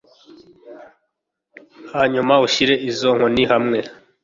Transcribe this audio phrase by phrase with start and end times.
[1.93, 3.79] hanyuma ushyire izo nkoni hamwe